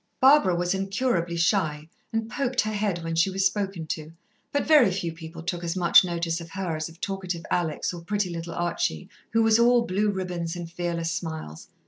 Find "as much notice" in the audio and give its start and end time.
5.63-6.41